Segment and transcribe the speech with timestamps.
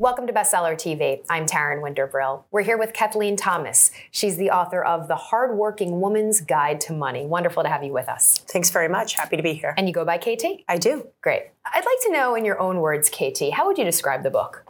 [0.00, 1.24] Welcome to Bestseller TV.
[1.28, 2.44] I'm Taryn Winterbrill.
[2.52, 3.90] We're here with Kathleen Thomas.
[4.12, 7.26] She's the author of The Hardworking Woman's Guide to Money.
[7.26, 8.38] Wonderful to have you with us.
[8.38, 9.14] Thanks very much.
[9.14, 9.74] Happy to be here.
[9.76, 10.62] And you go by KT?
[10.68, 11.08] I do.
[11.20, 11.46] Great.
[11.66, 14.64] I'd like to know, in your own words, KT, how would you describe the book?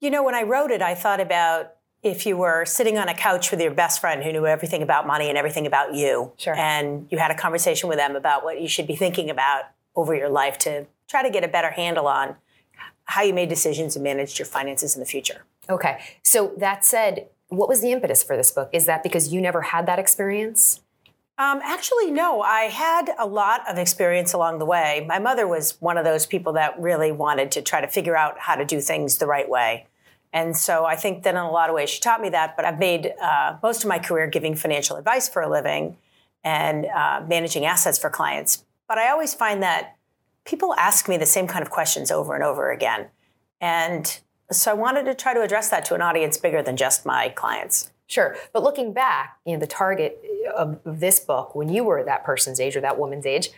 [0.00, 3.14] You know, when I wrote it, I thought about if you were sitting on a
[3.14, 6.56] couch with your best friend who knew everything about money and everything about you, Sure.
[6.56, 10.16] and you had a conversation with them about what you should be thinking about over
[10.16, 12.34] your life to try to get a better handle on
[13.10, 15.44] how you made decisions and managed your finances in the future.
[15.68, 16.00] Okay.
[16.22, 18.70] So, that said, what was the impetus for this book?
[18.72, 20.80] Is that because you never had that experience?
[21.36, 22.42] Um, actually, no.
[22.42, 25.04] I had a lot of experience along the way.
[25.08, 28.38] My mother was one of those people that really wanted to try to figure out
[28.38, 29.86] how to do things the right way.
[30.32, 32.56] And so I think that in a lot of ways she taught me that.
[32.56, 35.96] But I've made uh, most of my career giving financial advice for a living
[36.44, 38.64] and uh, managing assets for clients.
[38.86, 39.96] But I always find that
[40.44, 43.08] people ask me the same kind of questions over and over again.
[43.60, 47.06] And so I wanted to try to address that to an audience bigger than just
[47.06, 47.92] my clients.
[48.06, 48.36] Sure.
[48.52, 50.20] But looking back, you know, the target
[50.56, 53.50] of this book, when you were that person's age or that woman's age,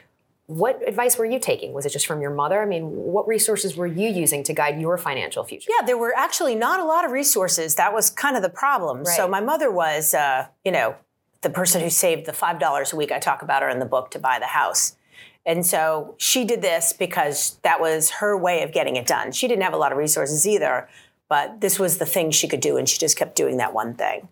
[0.46, 1.72] what advice were you taking?
[1.72, 2.60] Was it just from your mother?
[2.60, 5.70] I mean, what resources were you using to guide your financial future?
[5.78, 7.76] Yeah, there were actually not a lot of resources.
[7.76, 9.06] That was kind of the problem.
[9.06, 10.96] So my mother was, uh, you know,
[11.40, 13.10] the person who saved the five dollars a week.
[13.12, 14.96] I talk about her in the book to buy the house.
[15.44, 19.32] And so she did this because that was her way of getting it done.
[19.32, 20.88] She didn't have a lot of resources either,
[21.28, 23.94] but this was the thing she could do, and she just kept doing that one
[23.94, 24.28] thing.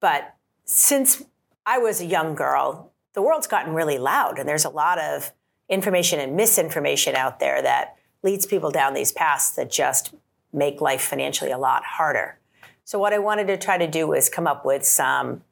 [0.00, 1.22] But since
[1.64, 5.32] I was a young girl, the world's gotten really loud, and there's a lot of
[5.68, 10.14] information and misinformation out there that leads people down these paths that just
[10.52, 12.38] make life financially a lot harder.
[12.84, 15.42] So, what I wanted to try to do was come up with some,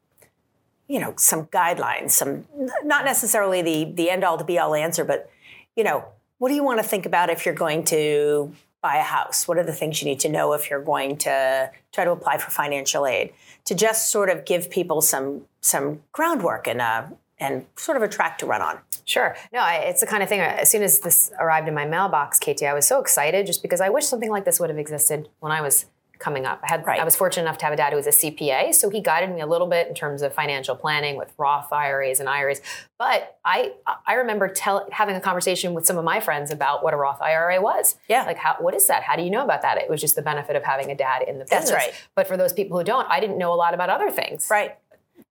[0.88, 2.44] you know, some guidelines, some
[2.84, 5.30] not necessarily the the end all to be all answer, but
[5.76, 6.04] you know,
[6.38, 8.52] what do you want to think about if you're going to
[8.82, 9.48] buy a house?
[9.48, 12.38] What are the things you need to know if you're going to try to apply
[12.38, 13.32] for financial aid?
[13.66, 18.08] To just sort of give people some some groundwork and a and sort of a
[18.08, 18.78] track to run on.
[19.06, 19.36] Sure.
[19.52, 20.40] No, I, it's the kind of thing.
[20.40, 23.60] uh, As soon as this arrived in my mailbox, KT, I was so excited just
[23.60, 25.86] because I wish something like this would have existed when I was
[26.18, 26.60] coming up.
[26.62, 27.00] I had Right.
[27.00, 29.30] I was fortunate enough to have a dad who was a CPA, so he guided
[29.30, 32.60] me a little bit in terms of financial planning with Roth IRAs and IRAs.
[32.98, 33.72] But I
[34.06, 37.20] I remember tell, having a conversation with some of my friends about what a Roth
[37.20, 37.96] IRA was.
[38.08, 38.24] Yeah.
[38.24, 39.02] Like how what is that?
[39.02, 39.78] How do you know about that?
[39.78, 41.70] It was just the benefit of having a dad in the business.
[41.70, 41.94] That's right.
[42.14, 44.48] But for those people who don't, I didn't know a lot about other things.
[44.50, 44.76] Right.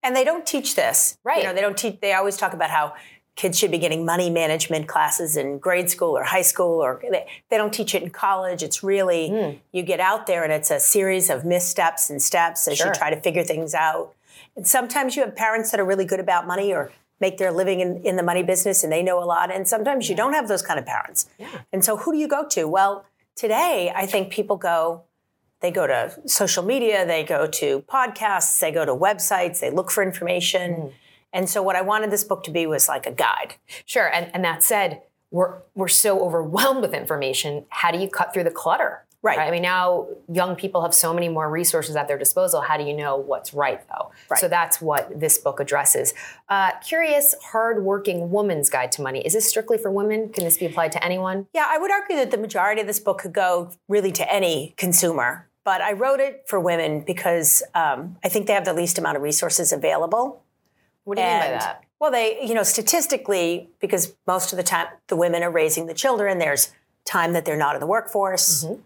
[0.01, 1.17] And they don't teach this.
[1.23, 1.39] Right.
[1.39, 2.93] You know, they don't teach they always talk about how
[3.35, 7.25] kids should be getting money management classes in grade school or high school or they,
[7.49, 8.61] they don't teach it in college.
[8.61, 9.57] It's really Hmm.
[9.71, 12.87] you get out there and it's a series of missteps and steps as Sure.
[12.87, 14.13] you try to figure things out.
[14.55, 17.79] And sometimes you have parents that are really good about money or make their living
[17.79, 19.51] in, in the money business and they know a lot.
[19.51, 21.27] And sometimes you don't have those kind of parents.
[21.39, 21.47] Yeah.
[21.71, 22.67] And so who do you go to?
[22.67, 23.05] Well,
[23.35, 25.03] today I think people go
[25.61, 29.89] they go to social media, they go to podcasts, they go to websites, they look
[29.89, 30.73] for information.
[30.73, 30.93] Mm.
[31.33, 33.55] And so what I wanted this book to be was like a guide.
[33.85, 34.07] Sure.
[34.07, 35.01] And, and that said,
[35.31, 37.65] we're, we're so overwhelmed with information.
[37.69, 39.05] How do you cut through the clutter?
[39.23, 39.39] Right.
[39.39, 42.59] I mean, now young people have so many more resources at their disposal.
[42.59, 44.11] How do you know what's right, though?
[44.29, 44.37] Right.
[44.37, 46.13] So that's what this book addresses.
[46.49, 49.25] Uh, curious, hardworking woman's guide to money.
[49.25, 50.27] Is this strictly for women?
[50.27, 51.47] Can this be applied to anyone?
[51.53, 54.73] Yeah, I would argue that the majority of this book could go really to any
[54.75, 55.47] consumer.
[55.63, 59.15] But I wrote it for women because um, I think they have the least amount
[59.15, 60.43] of resources available.
[61.03, 61.83] What do you mean by that?
[61.99, 65.93] Well, they, you know, statistically, because most of the time the women are raising the
[65.93, 66.71] children, there's
[67.05, 68.65] time that they're not in the workforce.
[68.65, 68.81] Mm-hmm.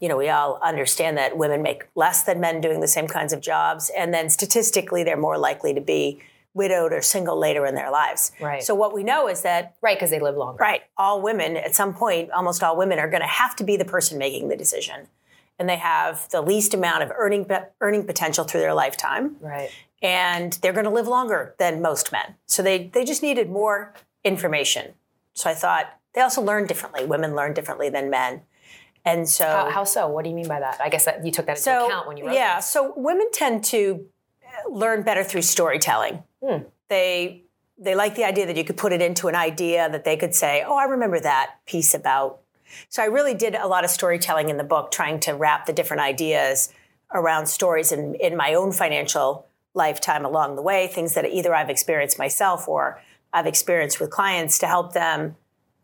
[0.00, 3.32] You know, we all understand that women make less than men doing the same kinds
[3.32, 3.90] of jobs.
[3.96, 6.20] And then statistically, they're more likely to be
[6.54, 8.32] widowed or single later in their lives.
[8.40, 8.62] Right.
[8.62, 10.58] So what we know is that Right, because they live longer.
[10.60, 10.82] Right.
[10.96, 13.84] All women, at some point, almost all women are going to have to be the
[13.84, 15.08] person making the decision.
[15.58, 17.46] And they have the least amount of earning
[17.80, 19.36] earning potential through their lifetime.
[19.40, 19.70] Right.
[20.02, 22.34] And they're going to live longer than most men.
[22.46, 23.94] So they, they just needed more
[24.24, 24.94] information.
[25.34, 27.04] So I thought they also learn differently.
[27.04, 28.42] Women learn differently than men.
[29.04, 30.08] And so How, how so?
[30.08, 30.80] What do you mean by that?
[30.82, 32.68] I guess that you took that into so account when you wrote yeah this.
[32.70, 34.06] so women tend to
[34.70, 36.64] learn better through storytelling Hmm.
[36.88, 37.42] they
[37.78, 40.34] they like the idea that you could put it into an idea that they could
[40.34, 42.40] say oh i remember that piece about
[42.88, 45.72] so i really did a lot of storytelling in the book trying to wrap the
[45.72, 46.72] different ideas
[47.14, 51.70] around stories in, in my own financial lifetime along the way, things that either I've
[51.70, 53.00] experienced myself or
[53.32, 55.36] I've experienced with clients to help them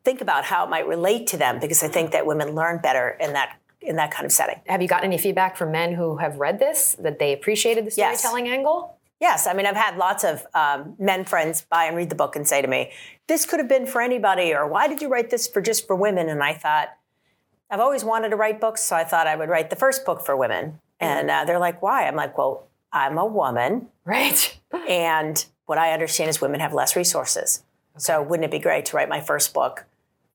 [0.05, 3.11] think about how it might relate to them because I think that women learn better
[3.21, 4.61] in that in that kind of setting.
[4.67, 7.93] Have you gotten any feedback from men who have read this that they appreciated the
[7.97, 8.19] Yes.
[8.19, 8.98] storytelling angle?
[9.21, 12.37] Yes, I mean I've had lots of um, men friends buy and read the book
[12.37, 12.93] and say to me,
[13.27, 15.97] "This could have been for anybody," or "Why did you write this for just for
[15.97, 16.89] women?" And I thought,
[17.71, 20.25] I've always wanted to write books, so I thought I would write the first book
[20.25, 20.81] for women.
[21.01, 24.59] And uh, they're like, "Why?" I'm like, "Well, I'm a woman, Right.
[24.89, 27.63] and what I understand is women have less resources.
[27.99, 29.85] So wouldn't it be great to write my first book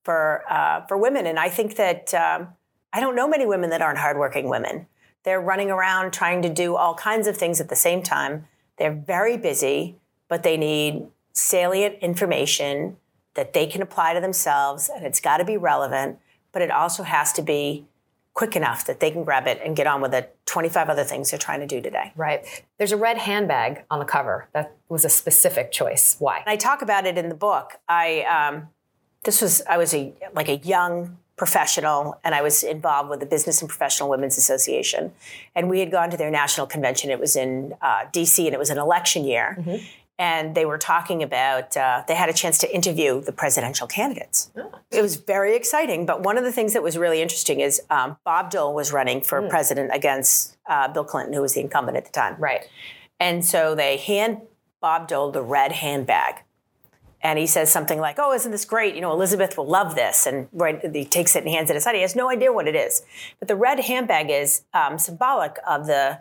[0.04, 1.26] for uh, for women?
[1.26, 2.50] And I think that um,
[2.92, 4.88] I don't know many women that aren't hardworking women.
[5.24, 8.48] They're running around trying to do all kinds of things at the same time.
[8.78, 9.98] They're very busy,
[10.28, 12.98] but they need salient information
[13.36, 16.20] that they can apply to themselves, and it's got to be relevant.
[16.52, 17.86] But it also has to be
[18.34, 21.30] quick enough that they can grab it and get on with the 25 other things
[21.30, 22.12] they're trying to do today.
[22.16, 22.64] Right.
[22.78, 24.48] There's a red handbag on the cover.
[24.54, 26.16] That was a specific choice.
[26.20, 26.44] Why?
[26.46, 27.80] I talk about it in the book.
[27.88, 28.70] I um,
[29.24, 33.26] this was I was a like a young professional, and I was involved with the
[33.26, 35.12] Business and Professional Women's Association,
[35.56, 37.10] and we had gone to their national convention.
[37.10, 38.46] It was in uh, D.C.
[38.46, 39.58] and it was an election year,
[40.20, 41.76] and they were talking about.
[41.76, 44.52] Uh, they had a chance to interview the presidential candidates.
[44.92, 46.06] It was very exciting.
[46.06, 49.22] But one of the things that was really interesting is um, Bob Dole was running
[49.22, 52.36] for president against uh, Bill Clinton, who was the incumbent at the time.
[52.38, 52.66] Right.
[53.20, 54.42] And so they hand
[54.82, 56.44] Bob Dole the red handbag.
[57.24, 58.96] And he says something like, Oh, isn't this great?
[58.96, 60.28] You know, Elizabeth will love this.
[60.28, 61.96] And right, he takes it and hands it aside.
[61.96, 63.02] He has no idea what it is.
[63.40, 66.20] But the red handbag is um, symbolic of the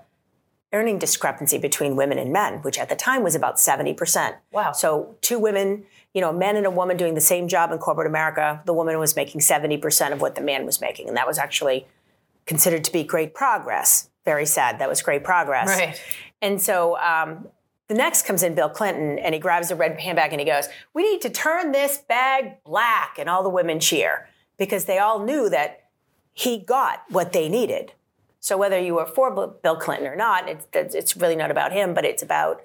[0.72, 4.37] earning discrepancy between women and men, which at the time was about 70%.
[4.52, 4.72] Wow.
[4.72, 5.84] So two women,
[6.14, 8.72] you know, a man and a woman doing the same job in corporate America, the
[8.72, 11.08] woman was making 70% of what the man was making.
[11.08, 11.87] And that was actually
[12.46, 14.08] considered to be great progress.
[14.25, 14.78] Very sad.
[14.78, 15.69] That was great progress.
[15.69, 16.00] Right.
[16.40, 17.48] And so um,
[17.92, 20.66] the next comes in Bill Clinton and he grabs a red handbag and he goes,
[20.94, 23.18] We need to turn this bag black.
[23.18, 25.90] And all the women cheer because they all knew that
[26.32, 27.92] he got what they needed.
[28.40, 31.92] So whether you were for Bill- Clinton or not, it's, it's really not about him,
[31.92, 32.62] but it's about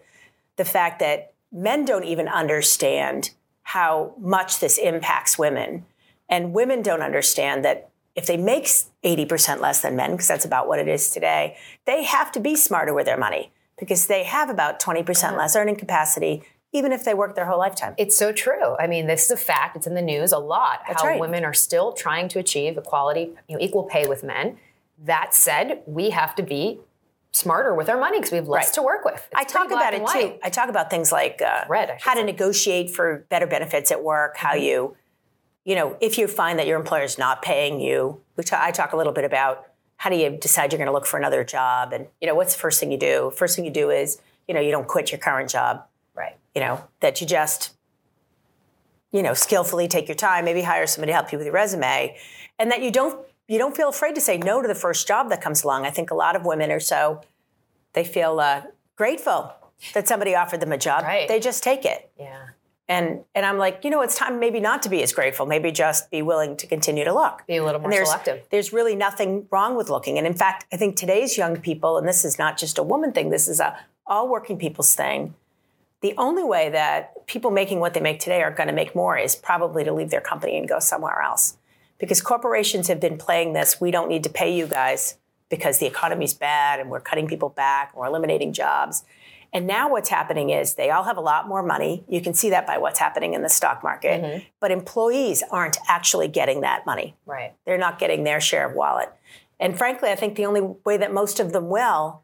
[0.56, 3.32] the fact that men don't even understand
[3.64, 5.86] how much this impacts women.
[6.30, 8.64] And women don't understand that if they make
[9.04, 12.56] 80% less than men, because that's about what it is today, they have to be
[12.56, 16.44] smarter with their money because they have about 20% less earning capacity,
[16.74, 17.94] even if they work their whole lifetime.
[17.98, 18.76] It's so true.
[18.78, 19.76] I mean, this is a fact.
[19.78, 20.82] It's in the news a lot.
[20.88, 21.20] That's how right.
[21.20, 24.58] women are still trying to achieve equality, you know, equal pay with men.
[25.04, 26.80] That said, we have to be
[27.32, 28.74] smarter with our money because we have less Right.
[28.74, 29.16] to work with.
[29.16, 30.40] It's I talk about it too.
[30.44, 32.26] I talk about things like uh, Red, how to say.
[32.26, 34.98] negotiate for better benefits at work, how you,
[35.64, 38.22] you know, if you find that your employer is not paying you.
[38.44, 41.06] Ta- I talk a little bit about how do you decide you're going to look
[41.06, 43.32] for another job, and you know, what's the first thing you do?
[43.36, 45.84] First thing you do is, you know, you don't quit your current job.
[46.16, 46.36] Right.
[46.56, 47.76] You know, that you just,
[49.12, 52.16] you know, skillfully take your time, maybe hire somebody to help you with your resume,
[52.58, 55.30] and that you don't you don't feel afraid to say no to the first job
[55.30, 55.86] that comes along.
[55.86, 57.22] I think a lot of women are so
[57.94, 58.64] they feel uh,
[58.96, 59.54] grateful
[59.94, 61.04] that somebody offered them a job.
[61.04, 61.28] Right.
[61.28, 62.12] They just take it.
[62.20, 62.50] Yeah.
[62.90, 65.46] And and I'm like, you know, it's time maybe not to be as grateful.
[65.46, 67.46] Maybe just be willing to continue to look.
[67.46, 68.44] Be a little And more there's, selective.
[68.50, 70.18] There's really nothing wrong with looking.
[70.18, 73.12] And in fact, I think today's young people, and this is not just a woman
[73.12, 75.36] thing, this is a all working people's thing.
[76.02, 79.18] The only way that people making what they make today are going to make more
[79.18, 81.58] is probably to leave their company and go somewhere else.
[81.98, 85.18] Because corporations have been playing this, we don't need to pay you guys
[85.50, 89.04] because the economy's bad and we're cutting people back, we're eliminating jobs.
[89.58, 92.06] And now what's happening is they all have a lot more money.
[92.08, 94.22] You can see that by what's happening in the stock market.
[94.22, 94.46] Mm-hmm.
[94.60, 97.16] But employees aren't actually getting that money.
[97.26, 97.56] Right.
[97.66, 99.12] They're not getting their share of wallet.
[99.60, 102.22] And frankly, I think the only way that most of them will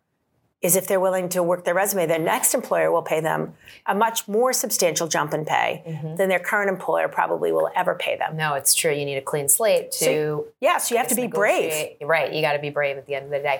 [0.61, 2.05] is if they're willing to work their resume.
[2.05, 3.55] Their next employer will pay them
[3.87, 6.17] a much more substantial jump in pay Mm-hmm.
[6.17, 8.37] than their current employer probably will ever pay them.
[8.37, 8.93] No, it's true.
[8.93, 11.97] You need a clean slate to Yeah, so you have to be brave.
[11.99, 12.31] Right.
[12.31, 13.59] You got to be brave at the end of the day.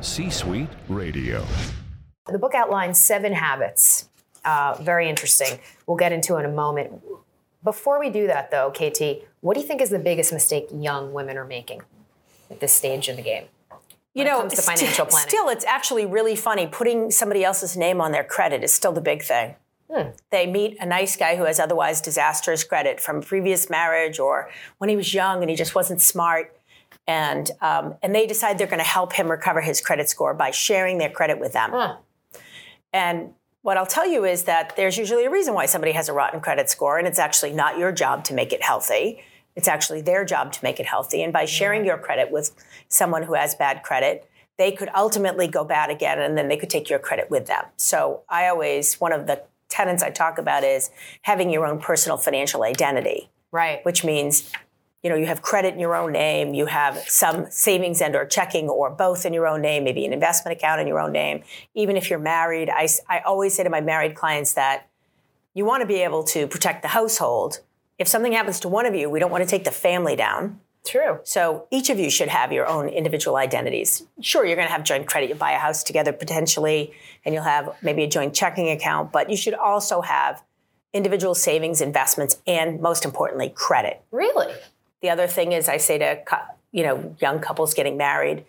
[0.00, 1.46] C Suite Radio.
[2.30, 4.08] The book outlines seven habits.
[4.44, 5.58] Uh, very interesting.
[5.86, 7.02] We'll get into in a moment.
[7.62, 11.12] Before we do that, though, KT, what do you think is the biggest mistake young
[11.12, 11.82] women are making
[12.50, 13.44] at this stage in the game?
[14.14, 16.66] You know, st- still, it's actually really funny.
[16.66, 19.54] Putting somebody else's name on their credit is still the big thing.
[19.92, 20.10] Hmm.
[20.30, 24.50] They meet a nice guy who has otherwise disastrous credit from a previous marriage or
[24.78, 26.56] when he was young and he just wasn't smart.
[27.06, 30.50] And, um, and they decide they're going to help him recover his credit score by
[30.50, 31.70] sharing their credit with them.
[31.70, 31.96] Huh.
[32.92, 36.12] And what I'll tell you is that there's usually a reason why somebody has a
[36.12, 39.22] rotten credit score, and it's actually not your job to make it healthy.
[39.56, 41.22] It's actually their job to make it healthy.
[41.22, 42.52] And by sharing your credit with
[42.88, 46.70] someone who has bad credit, they could ultimately go bad again and then they could
[46.70, 47.64] take your credit with them.
[47.76, 50.90] So I always, one of the tenets I talk about is
[51.22, 53.30] having your own personal financial identity.
[53.52, 53.84] Right.
[53.84, 54.52] Which means,
[55.02, 58.26] you know, you have credit in your own name, you have some savings and or
[58.26, 61.42] checking or both in your own name, maybe an investment account in your own name.
[61.74, 64.88] Even if you're married, I, I always say to my married clients that
[65.54, 67.60] you want to be able to protect the household.
[67.98, 70.60] If something happens to one of you, we don't want to take the family down.
[70.86, 71.20] True.
[71.24, 74.06] So each of you should have your own individual identities.
[74.20, 75.28] Sure, you're going to have joint credit.
[75.28, 76.92] You buy a house together potentially,
[77.24, 80.42] and you'll have maybe a joint checking account, but you should also have
[80.92, 84.02] individual savings, investments, and most importantly, credit.
[84.10, 84.52] Really?
[85.02, 86.22] The other thing is, I say to
[86.72, 88.44] you know young couples getting married,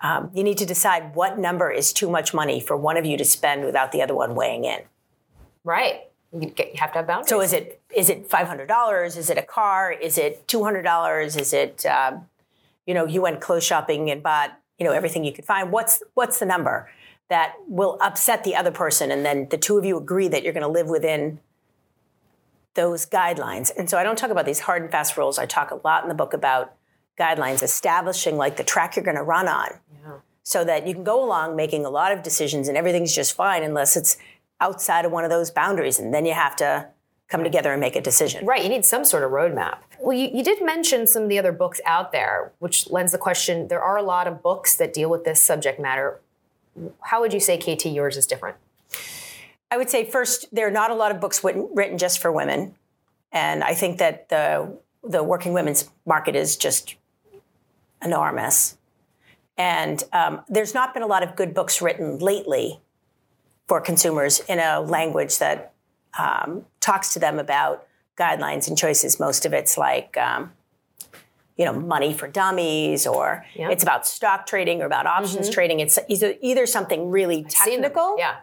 [0.00, 3.16] um, you need to decide what number is too much money for one of you
[3.16, 4.80] to spend without the other one weighing in.
[5.64, 6.02] Right.
[6.32, 7.28] You, get, you have to have boundaries.
[7.28, 9.16] So is it is it five hundred dollars?
[9.16, 9.92] Is it a car?
[9.92, 11.36] Is it two hundred dollars?
[11.36, 12.26] Is it um,
[12.86, 15.72] you know you went clothes shopping and bought you know everything you could find?
[15.72, 16.90] What's what's the number
[17.28, 20.52] that will upset the other person, and then the two of you agree that you're
[20.52, 21.40] going to live within
[22.76, 23.72] those guidelines?
[23.76, 25.38] And so I don't talk about these hard and fast rules.
[25.38, 26.74] I talk a lot in the book about
[27.18, 29.68] guidelines, establishing like the track you're going to run on.
[30.04, 30.12] Yeah.
[30.44, 33.64] So that you can go along making a lot of decisions and everything's just fine
[33.64, 34.16] unless it's
[34.60, 35.98] outside of one of those boundaries.
[35.98, 36.88] And then you have to
[37.28, 38.46] come together and make a decision.
[38.46, 38.62] Right.
[38.62, 39.78] You need some sort of roadmap.
[39.98, 43.18] Well, you, you did mention some of the other books out there, which lends the
[43.18, 46.20] question there are a lot of books that deal with this subject matter.
[47.00, 48.56] How would you say, KT, yours is different?
[49.70, 52.74] I would say, first, there are not a lot of books written, just for women.
[53.32, 56.94] And I think that the, the working women's market is just
[58.02, 58.78] enormous.
[59.58, 62.80] And um, there's not been a lot of good books written lately
[63.66, 65.72] for consumers in a language that
[66.18, 69.18] um, talks to them about guidelines and choices.
[69.18, 70.52] Most of it's like, um,
[71.56, 73.70] you know, money for dummies, or yeah.
[73.70, 75.54] it's about stock trading or about options mm-hmm.
[75.54, 75.80] trading.
[75.80, 78.36] It's either, either something really technical, yeah,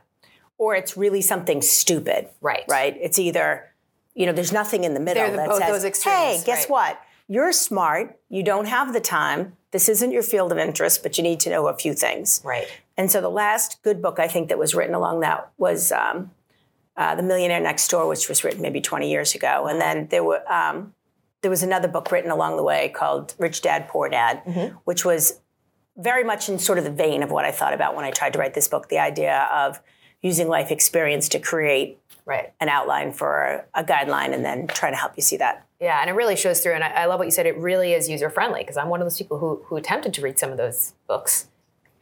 [0.64, 2.64] or it's really something stupid, right?
[2.70, 2.98] Right.
[3.02, 3.70] It's either,
[4.16, 6.70] you know, there's nothing in the middle the, that says, extremes, "Hey, guess right.
[6.70, 7.02] what?
[7.28, 8.18] You're smart.
[8.30, 9.58] You don't have the time.
[9.72, 12.66] This isn't your field of interest, but you need to know a few things." Right.
[12.96, 16.32] And so the last good book I think that was written along that was um,
[16.96, 19.68] uh, The Millionaire Next Door, which was written maybe 20 years ago.
[19.68, 20.94] And then there were um,
[21.42, 24.78] there was another book written along the way called Rich Dad Poor Dad, mm-hmm.
[24.86, 25.42] which was
[25.98, 28.32] very much in sort of the vein of what I thought about when I tried
[28.34, 28.88] to write this book.
[28.88, 29.82] The idea of
[30.24, 32.52] using life experience to create right.
[32.60, 35.68] an outline for a, guideline, and then try to help you see that.
[35.80, 36.74] Yeah, and it really shows through.
[36.74, 37.46] And I, I love what you said.
[37.46, 40.22] It really is user friendly because I'm one of those people who who attempted to
[40.22, 41.48] read some of those books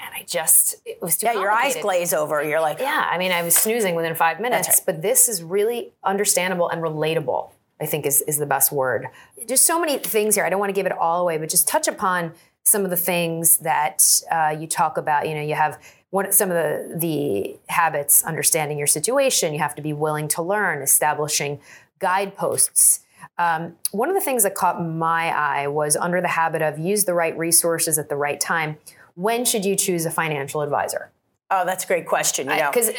[0.03, 1.33] and I just it was too yeah.
[1.33, 2.43] Your eyes glaze over.
[2.43, 3.07] You're like yeah.
[3.09, 4.81] I mean, I was snoozing within five minutes, right.
[4.85, 7.51] but this is really understandable and relatable.
[7.79, 9.07] I think is is the best word.
[9.47, 10.45] There's so many things here.
[10.45, 12.97] I don't want to give it all away, but just touch upon some of the
[12.97, 15.27] things that uh, you talk about.
[15.27, 19.53] You know, you have what some of the the habits, understanding your situation.
[19.53, 21.59] You have to be willing to learn, establishing
[21.99, 23.01] guideposts.
[23.37, 27.05] Um, one of the things that caught my eye was under the habit of use
[27.05, 28.77] the right resources at the right time
[29.15, 31.11] when should you choose a financial advisor?
[31.49, 32.49] Oh, that's a great question.
[32.49, 32.91] You know, because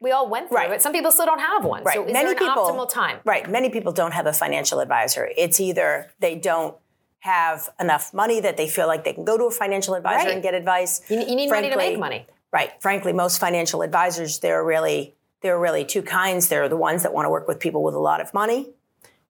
[0.00, 0.70] we all went through right.
[0.70, 0.80] it.
[0.80, 1.84] Some people still don't have one.
[1.84, 1.96] Right.
[1.96, 3.18] So is many there an people, optimal time?
[3.24, 3.48] Right.
[3.48, 5.28] Many people don't have a financial advisor.
[5.36, 6.74] It's either they don't
[7.20, 10.34] have enough money that they feel like they can go to a financial advisor right.
[10.34, 11.02] and get advice.
[11.08, 12.26] You, you need Frankly, money to make money.
[12.52, 12.70] Right.
[12.80, 16.48] Frankly, most financial advisors, they're really there are really two kinds.
[16.48, 18.70] There are the ones that want to work with people with a lot of money,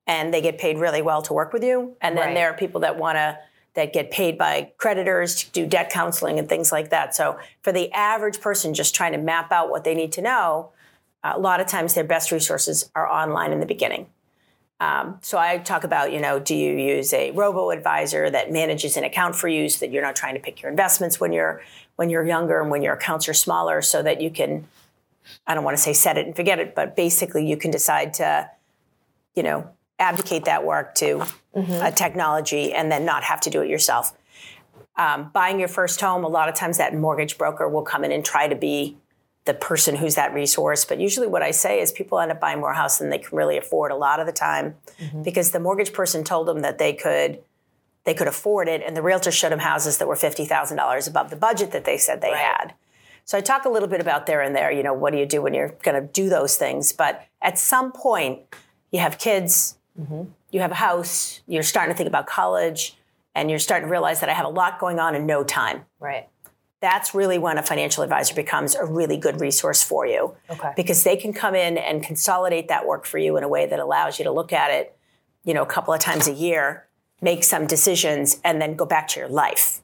[0.06, 1.96] and they get paid really well to work with you.
[2.00, 2.34] And then right.
[2.34, 3.38] there are people that want to
[3.74, 7.14] that get paid by creditors to do debt counseling and things like that.
[7.14, 10.72] So for the average person just trying to map out what they need to know,
[11.22, 14.08] a lot of times their best resources are online in the beginning.
[14.80, 18.96] Um, so I talk about, you know, do you use a robo advisor that manages
[18.96, 21.62] an account for you so that you're not trying to pick your investments when you're
[21.96, 24.66] when you're younger and when your accounts are smaller, so that you can,
[25.46, 28.14] I don't want to say set it and forget it, but basically you can decide
[28.14, 28.50] to,
[29.34, 29.68] you know,
[29.98, 31.72] abdicate that work to mm-hmm.
[31.72, 34.16] a technology and then not have to do it yourself.
[34.96, 38.12] Um, buying your first home, a lot of times that mortgage broker will come in
[38.12, 38.96] and try to be
[39.50, 40.84] the person who's that resource.
[40.84, 43.36] But usually, what I say is people end up buying more house than they can
[43.36, 45.22] really afford a lot of the time mm-hmm.
[45.22, 47.40] because the mortgage person told them that they could
[48.04, 51.06] they could afford it, and the realtor showed them houses that were fifty thousand dollars
[51.06, 52.38] above the budget that they said they right.
[52.38, 52.74] had.
[53.24, 54.72] So I talk a little bit about there and there.
[54.72, 56.92] You know, what do you do when you're going to do those things?
[56.92, 58.40] But at some point,
[58.90, 60.22] you have kids, Mm-hmm.
[60.50, 62.96] You have a house, you're starting to think about college,
[63.34, 65.84] and you're starting to realize that I have a lot going on in no time.
[65.98, 66.28] Right.
[66.80, 70.34] That's really when a financial advisor becomes a really good resource for you.
[70.48, 70.72] Okay.
[70.76, 73.78] Because they can come in and consolidate that work for you in a way that
[73.78, 74.96] allows you to look at it,
[75.44, 76.86] you know, a couple of times a year,
[77.20, 79.82] make some decisions, and then go back to your life.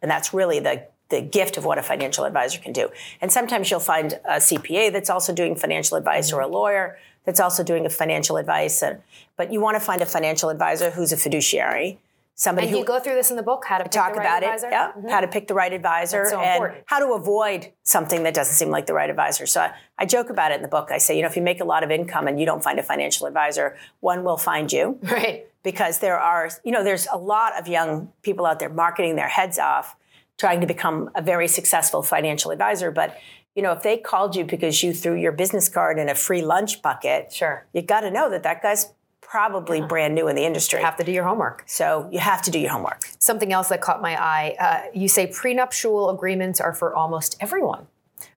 [0.00, 2.90] And that's really the the gift of what a financial advisor can do.
[3.20, 6.54] And sometimes you'll find a CPA that's also doing financial advice or a mm-hmm.
[6.54, 8.82] lawyer that's also doing a financial advice.
[8.82, 9.00] And,
[9.36, 11.98] but you want to find a financial advisor who's a fiduciary,
[12.38, 14.20] somebody And who you go through this in the book, how to pick talk the
[14.20, 14.68] right about advisor?
[14.68, 14.70] it.
[14.70, 15.10] Yeah, Mhm.
[15.10, 16.84] how to pick the right advisor so and important.
[16.86, 19.44] how to avoid something that doesn't seem like the right advisor.
[19.44, 20.90] So I, I joke about it in the book.
[20.92, 22.78] I say, you know, if you make a lot of income and you don't find
[22.78, 25.48] a financial advisor, one will find you Right.
[25.64, 29.28] because there are, you know, there's a lot of young people out there marketing their
[29.28, 29.96] heads off,
[30.38, 32.92] trying to become a very successful financial advisor.
[32.92, 33.16] But,
[33.56, 36.42] you know, if they called you because you threw your business card in a free
[36.42, 37.66] lunch bucket, Sure.
[37.72, 38.92] you got to know that that guy's
[39.28, 40.80] probably brand new in the industry.
[40.80, 41.64] Have to do your homework.
[41.66, 43.08] so you have to do your homework.
[43.18, 47.86] Something else that caught my eye uh, you say prenuptial agreements are for almost everyone.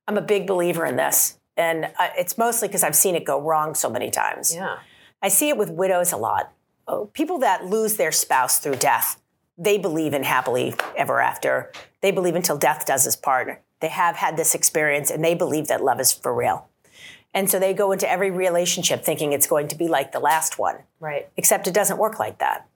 [0.07, 1.37] I'm a big believer in this.
[1.57, 4.53] And uh, it's mostly because I've seen it go wrong so many times.
[4.53, 4.79] Yeah.
[5.21, 6.51] I see it with widows a lot.
[6.87, 9.21] Oh, People that lose their spouse through death,
[9.57, 11.71] they believe in happily ever after.
[12.01, 13.61] They believe until death does us part.
[13.79, 16.67] They have had this experience and they believe that love is for real.
[17.33, 20.59] And so they go into every relationship thinking it's going to be like the last
[20.59, 21.29] one, Right.
[21.37, 22.67] except it doesn't work like that.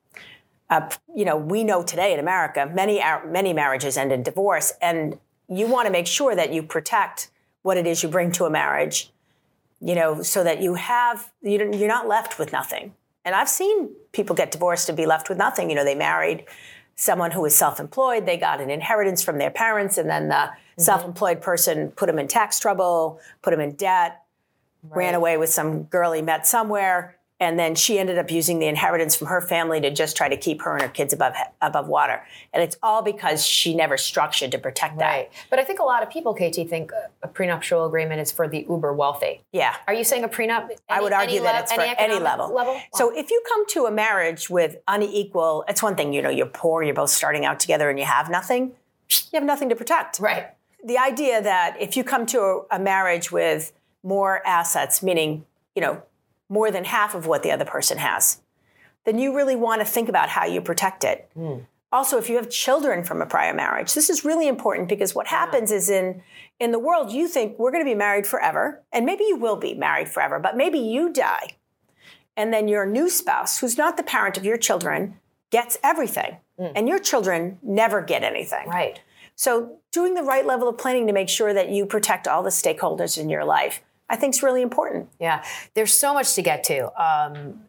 [0.69, 5.19] Uh, you know, we know today in America, many many marriages end in divorce, and
[5.47, 7.29] you want to make sure that you protect
[7.62, 9.12] what it is you bring to a marriage
[9.81, 12.93] you know, so that you have you're not left with nothing.
[13.24, 15.69] And I've seen people get divorced and be left with nothing.
[15.69, 16.45] You know, they married
[16.95, 21.41] someone who was self-employed, they got an inheritance from their parents, and then the self-employed
[21.41, 24.24] person put them in tax trouble, put them in debt,
[24.94, 28.65] ran away with some girl he met somewhere, and then she ended up using the
[28.68, 31.88] inheritance from her family to just try to keep her and her kids above above
[31.88, 32.24] water.
[32.54, 35.12] And it's all because she never structured to protect that.
[35.12, 35.32] Right.
[35.50, 38.65] But I think a lot of people, KT, think a prenuptial agreement is for the
[38.70, 39.42] uber wealthy.
[39.51, 39.75] Yeah.
[39.86, 40.70] Are you saying a prenup?
[40.88, 42.54] I would argue that le- it's for any, economic level.
[42.54, 42.82] level?
[42.94, 46.46] So if you come to a marriage with unequal, it's one thing, you know, you're
[46.46, 48.72] poor, you're both starting out together and you have nothing,
[49.10, 50.20] you have nothing to protect.
[50.20, 50.48] right.
[50.86, 53.74] The idea that if you come to a, a marriage with
[54.05, 55.45] more assets, meaning,
[55.75, 56.03] you know,
[56.47, 58.39] more than half of what the other person has,
[59.03, 61.30] then you really want to think about how you protect it.
[61.34, 61.58] Hmm.
[61.91, 65.27] Also, if you have children from a prior marriage, this is really important because what
[65.27, 66.21] happens is in
[66.60, 69.56] in the world you think we're going to be married forever, and maybe you will
[69.56, 71.51] be married forever, but maybe you die,
[72.38, 75.19] and then your new spouse, who's not the parent of your children,
[75.51, 76.67] gets everything, hmm.
[76.75, 78.67] and your children never get anything.
[78.67, 79.01] Right.
[79.36, 82.49] So, doing the right level of planning to make sure that you protect all the
[82.49, 85.10] stakeholders in your life, I think is really important.
[85.20, 85.44] Yeah.
[85.74, 86.91] There's so much to get to.
[87.02, 87.62] Um,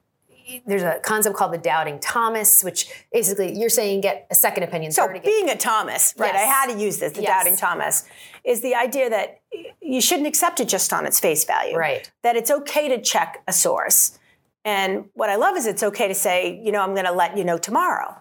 [0.66, 4.92] there's a concept called the doubting Thomas, which basically you're saying get a second opinion.
[4.92, 6.34] So, being a Thomas, right?
[6.34, 7.44] I had to use this, the Yes.
[7.44, 8.04] doubting Thomas,
[8.44, 9.40] is the idea that
[9.80, 11.76] you shouldn't accept it just on its face value.
[11.76, 12.10] Right.
[12.22, 14.18] That it's okay to check a source.
[14.64, 17.36] And what I love is it's okay to say, you know, I'm going to let
[17.36, 18.16] you know tomorrow,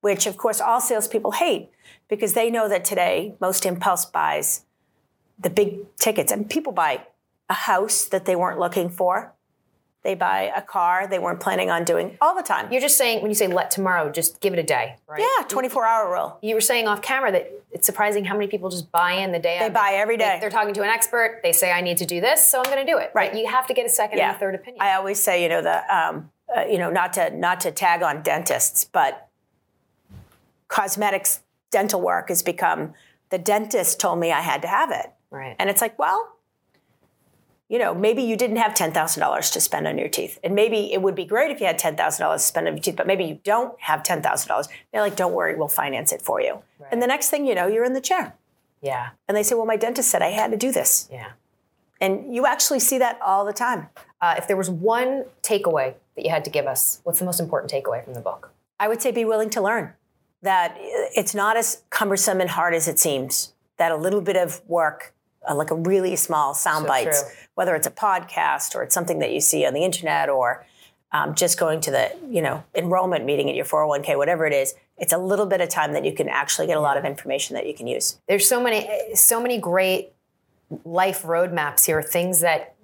[0.00, 1.70] which of course all salespeople hate
[2.08, 4.64] because they know that today most impulse buys,
[5.38, 7.06] the big tickets, and people buy
[7.50, 9.34] a house that they weren't looking for.
[10.02, 12.72] They buy a car they weren't planning on doing all the time.
[12.72, 15.20] You're just saying when you say let tomorrow, just give it a day, right?
[15.20, 16.38] yeah, 24 hour rule.
[16.40, 19.38] You were saying off camera that it's surprising how many people just buy in the
[19.38, 19.58] day.
[19.60, 20.38] They buy every day.
[20.40, 21.40] They, are talking to an expert.
[21.42, 23.10] They say I need to do this, so I'm going to do it.
[23.14, 23.30] Right.
[23.30, 24.80] But you have to get a second and a third opinion.
[24.80, 28.02] I always say, you know, the um, uh, you know, not to not to tag
[28.02, 29.28] on dentists, but
[30.68, 32.94] cosmetics dental work has become
[33.28, 35.12] the dentist told me I had to have it.
[35.30, 35.56] right.
[35.58, 36.36] And it's like, well,
[37.70, 40.40] you know, maybe you didn't have $10,000 to spend on your teeth.
[40.42, 42.96] And maybe it would be great if you had $10,000 to spend on your teeth,
[42.96, 44.68] but maybe you don't have $10,000.
[44.92, 46.62] They're like, don't worry, we'll finance it for you.
[46.90, 48.34] And the next thing you know, you're in the chair.
[48.82, 49.10] yeah.
[49.28, 51.08] And they say, well, my dentist said I had to do this.
[51.12, 51.30] Yeah.
[52.00, 53.88] And you actually see that all the time.
[54.20, 57.38] Uh, if there was one takeaway that you had to give us, what's the most
[57.38, 58.50] important takeaway from the book?
[58.80, 59.92] I would say be willing to learn.
[60.42, 63.52] That it's not as cumbersome and hard as it seems.
[63.76, 65.14] That a little bit of work,
[65.50, 67.32] uh, like a really small sound So bites, true.
[67.56, 70.64] whether it's a podcast or it's something that you see on the internet or
[71.12, 74.74] um, just going to the you know enrollment meeting at your 401k, whatever it is,
[74.96, 77.54] it's a little bit of time that you can actually get a lot of information
[77.54, 78.20] that you can use.
[78.28, 80.12] There's so many, so many great
[80.84, 82.76] life roadmaps here, things that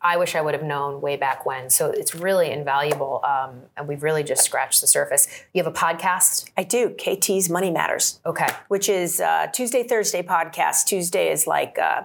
[0.00, 1.70] I wish I would have known way back when.
[1.70, 5.26] So it's really invaluable, um, and we've really just scratched the surface.
[5.52, 6.90] You have a podcast, I do.
[6.90, 8.20] KT's Money Matters.
[8.24, 8.48] okay?
[8.68, 10.86] which is uh, Tuesday, Thursday podcast.
[10.86, 12.02] Tuesday is like uh,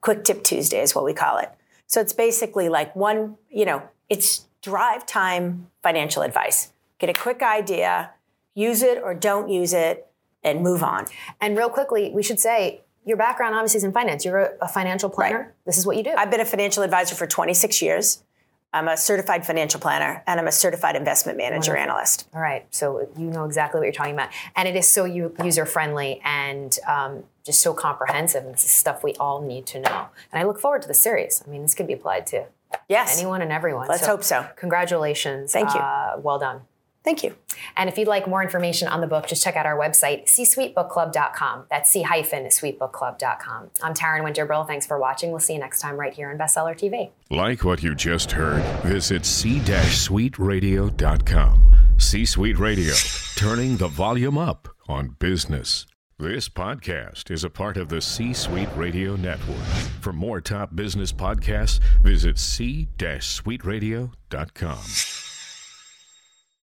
[0.00, 1.50] Quick Tip Tuesday, is what we call it.
[1.86, 6.72] So it's basically like one, you know, it's drive time financial advice.
[6.98, 8.12] Get a quick idea,
[8.54, 10.06] use it or don't use it,
[10.42, 11.06] and move on.
[11.40, 14.24] And real quickly, we should say your background obviously is in finance.
[14.24, 15.38] You're a, financial planner.
[15.38, 15.48] Right.
[15.66, 16.12] This is what you do.
[16.16, 18.22] I've been a financial advisor for 26 years.
[18.74, 22.26] I'm a certified financial planner and I'm a certified investment manager analyst.
[22.34, 25.66] All right, so you know exactly what you're talking about, and it is so user
[25.66, 30.08] friendly, and um, just so comprehensive and this is stuff we all need to know.
[30.32, 31.42] And I look forward to the series.
[31.46, 32.46] I mean, this could be applied to
[32.88, 33.18] yes.
[33.18, 33.88] anyone and everyone.
[33.88, 34.48] Let's hope so.
[34.56, 35.52] Congratulations.
[35.52, 35.80] Thank you.
[35.80, 36.62] Uh, well done.
[37.04, 37.34] Thank you.
[37.76, 41.64] And if you'd like more information on the book, just check out our website, csuitebookclub.com.
[41.68, 43.70] That's c-suitebookclub.com.
[43.82, 44.64] I'm Taryn Winterbrill.
[44.66, 45.30] Thanks for watching.
[45.30, 47.10] We'll see you next time right here on Bestseller TV.
[47.28, 48.62] Like what you just heard?
[48.84, 51.72] Visit c-suiteradio.com.
[51.98, 52.94] C-Suite Radio,
[53.36, 55.86] turning the volume up on business.
[56.18, 59.56] This podcast is a part of the C Suite Radio Network.
[60.00, 65.21] For more top business podcasts, visit c-suiteradio.com.